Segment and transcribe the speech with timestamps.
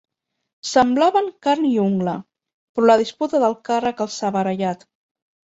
[0.69, 2.15] Semblaven carn i ungla,
[2.79, 4.87] però la disputa del càrrec els ha barallat.